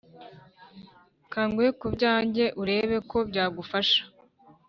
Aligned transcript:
Kanguhe 1.31 1.69
kubyanjye 1.81 2.43
urebe 2.61 2.97
ko 3.09 3.17
byagufasha 3.29 4.01